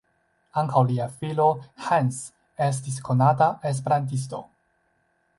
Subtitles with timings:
[0.59, 1.45] Ankaŭ lia filo
[1.87, 2.17] Hans
[2.67, 4.41] estis konata esperantisto.